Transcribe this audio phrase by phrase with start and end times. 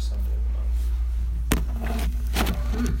[0.00, 0.24] first Sunday
[1.56, 3.00] of the month.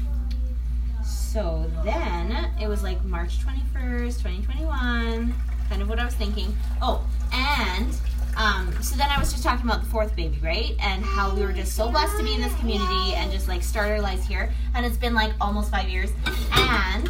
[1.04, 5.34] So then it was like March 21st, 2021,
[5.68, 6.56] kind of what I was thinking.
[6.82, 7.96] Oh, and
[8.36, 10.74] um, so then I was just talking about the fourth baby, right?
[10.80, 13.62] And how we were just so blessed to be in this community and just like
[13.62, 14.52] start our lives here.
[14.74, 16.10] And it's been like almost five years.
[16.52, 17.08] And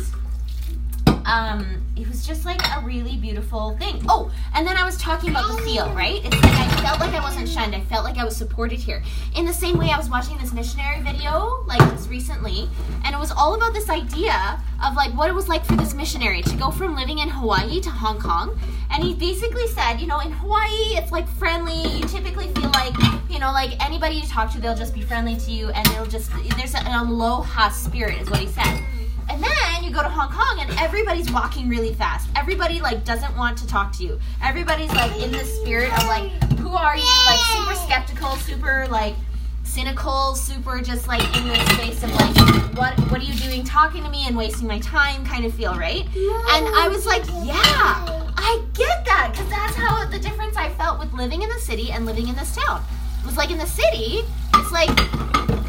[1.30, 4.02] um, it was just like a really beautiful thing.
[4.08, 6.24] Oh, and then I was talking about the feel, right?
[6.24, 7.74] It's like I felt like I wasn't shunned.
[7.74, 9.02] I felt like I was supported here.
[9.36, 12.68] In the same way, I was watching this missionary video like just recently,
[13.04, 15.94] and it was all about this idea of like what it was like for this
[15.94, 18.58] missionary to go from living in Hawaii to Hong Kong.
[18.90, 21.82] And he basically said, you know, in Hawaii, it's like friendly.
[21.96, 22.94] You typically feel like,
[23.30, 26.06] you know, like anybody you talk to, they'll just be friendly to you, and they'll
[26.06, 28.82] just there's an aloha spirit, is what he said.
[29.30, 32.28] And then you go to Hong Kong and everybody's walking really fast.
[32.34, 34.18] Everybody like doesn't want to talk to you.
[34.42, 37.24] Everybody's like in the spirit of like, who are you?
[37.26, 39.14] Like super skeptical, super like
[39.62, 42.36] cynical, super just like in this space of like,
[42.76, 45.74] what what are you doing talking to me and wasting my time kind of feel,
[45.74, 46.04] right?
[46.06, 50.98] And I was like, yeah, I get that because that's how the difference I felt
[50.98, 52.82] with living in the city and living in this town.
[53.20, 54.24] It was like in the city,
[54.54, 54.90] it's like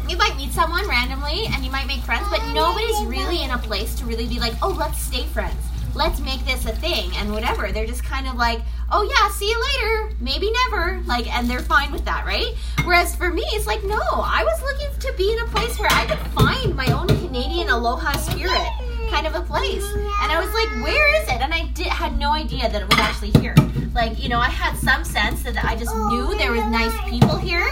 [0.08, 3.94] you might meet someone randomly and you might make friends, but nobody's really a place
[3.96, 5.56] to really be like, oh, let's stay friends.
[5.94, 7.70] Let's make this a thing and whatever.
[7.70, 10.16] They're just kind of like, oh yeah, see you later.
[10.20, 11.02] Maybe never.
[11.04, 12.54] Like, and they're fine with that, right?
[12.84, 15.90] Whereas for me, it's like, no, I was looking to be in a place where
[15.92, 18.68] I could find my own Canadian aloha spirit
[19.10, 19.84] kind of a place.
[19.92, 21.42] And I was like, where is it?
[21.42, 23.54] And I did had no idea that it was actually here.
[23.94, 27.36] Like, you know, I had some sense that I just knew there was nice people
[27.36, 27.68] here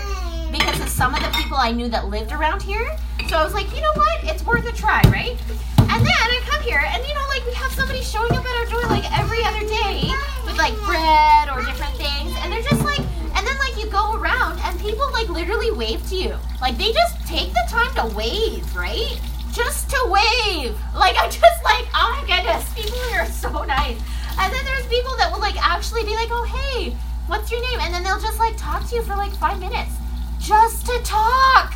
[0.50, 2.96] because of some of the people I knew that lived around here.
[3.28, 4.24] So I was like, you know what?
[4.24, 5.38] It's worth a try, right?
[5.78, 8.56] And then I come here and you know, like we have somebody showing up at
[8.58, 10.10] our door like every other day
[10.44, 13.00] with like bread or different things, and they're just like
[13.36, 16.34] and then like you go around and people like literally wave to you.
[16.60, 19.20] Like they just take the time to wave, right?
[19.52, 20.78] Just to wave.
[20.94, 23.98] Like I just like, oh my goodness, people here are so nice.
[24.38, 26.96] And then there's people that will like actually be like, oh hey,
[27.26, 27.80] what's your name?
[27.80, 29.90] And then they'll just like talk to you for like five minutes
[30.40, 31.74] just to talk.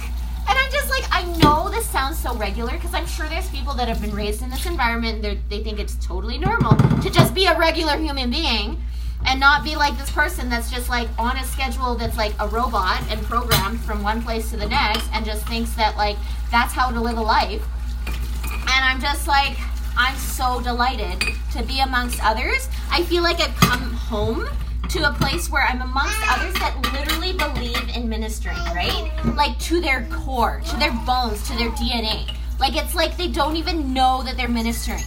[0.48, 3.74] And I'm just like, I know this sounds so regular because I'm sure there's people
[3.74, 5.22] that have been raised in this environment.
[5.22, 8.82] They they think it's totally normal to just be a regular human being
[9.26, 12.48] and not be like this person that's just like on a schedule that's like a
[12.48, 16.16] robot and programmed from one place to the next and just thinks that like
[16.50, 17.64] that's how to live a life.
[18.06, 19.56] And I'm just like,
[19.96, 21.22] I'm so delighted
[21.52, 22.68] to be amongst others.
[22.90, 24.48] I feel like I've come home
[24.90, 29.10] to a place where I'm amongst others that literally believe in ministering, right?
[29.36, 32.34] Like to their core, to their bones, to their DNA.
[32.60, 35.02] Like it's like they don't even know that they're ministering.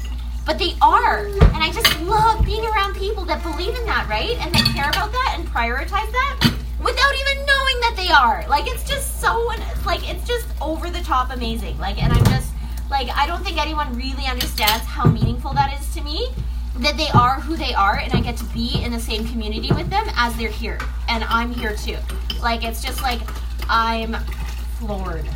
[0.46, 1.26] But they are.
[1.28, 4.38] And I just love being around people that believe in that, right?
[4.40, 8.46] And that care about that and prioritize that without even knowing that they are.
[8.48, 9.52] Like it's just so
[9.86, 11.78] like it's just over the top amazing.
[11.78, 12.54] Like and I'm just
[12.90, 16.30] like I don't think anyone really understands how meaningful that is to me
[16.80, 19.72] that they are who they are and I get to be in the same community
[19.74, 20.80] with them as they're here.
[21.10, 21.98] And I'm here too.
[22.42, 23.22] Like it's just like
[23.70, 24.16] I'm
[24.78, 25.28] floored.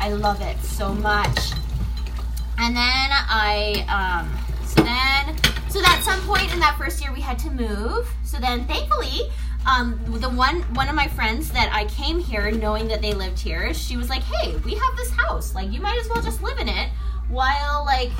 [0.00, 1.52] I love it so much.
[2.58, 5.36] And then I um so then
[5.68, 8.08] so at some point in that first year we had to move.
[8.24, 9.22] So then thankfully
[9.66, 13.38] um, the one one of my friends that I came here knowing that they lived
[13.38, 15.54] here, she was like, "Hey, we have this house.
[15.54, 16.90] Like, you might as well just live in it
[17.28, 18.10] while like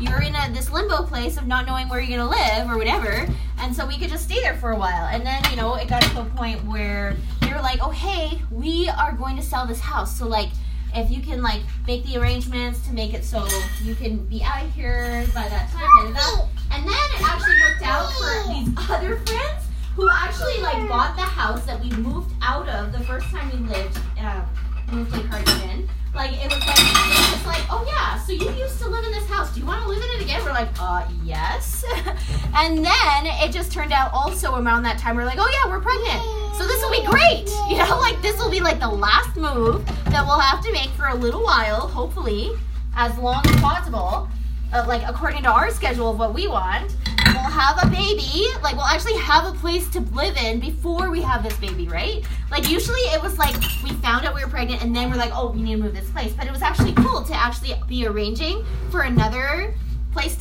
[0.00, 3.26] you're in a, this limbo place of not knowing where you're gonna live or whatever.
[3.58, 5.06] And so we could just stay there for a while.
[5.06, 8.42] And then, you know, it got to a point where they were like, oh, hey,
[8.50, 10.18] we are going to sell this house.
[10.18, 10.48] So, like,
[10.96, 13.46] if you can, like, make the arrangements to make it so
[13.84, 16.06] you can be out of here by that time.
[16.06, 20.88] And, that, and then it actually worked out for these other friends who actually, like,
[20.88, 24.44] bought the house that we moved out of the first time we lived, uh,
[24.90, 28.50] moved to Cardigan like it was like it was just like, oh yeah, so you
[28.52, 29.52] used to live in this house.
[29.54, 30.41] Do you want to live in it again?
[30.52, 31.84] Like, uh, yes.
[32.54, 35.80] and then it just turned out also around that time we're like, oh yeah, we're
[35.80, 36.22] pregnant.
[36.56, 37.50] So this will be great.
[37.72, 40.90] You know, like this will be like the last move that we'll have to make
[40.90, 42.50] for a little while, hopefully,
[42.96, 44.28] as long as possible.
[44.74, 46.94] Uh, like according to our schedule of what we want
[47.26, 51.22] we'll have a baby, like we'll actually have a place to live in before we
[51.22, 52.24] have this baby, right?
[52.50, 55.32] Like usually it was like we found out we were pregnant and then we're like,
[55.34, 56.32] oh, we need to move this place.
[56.32, 59.74] But it was actually cool to actually be arranging for another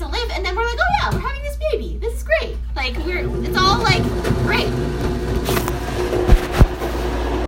[0.02, 1.98] to live and then we're like, oh yeah, we're having this baby.
[2.02, 2.58] This is great.
[2.76, 4.02] Like we're it's all like
[4.46, 5.01] great.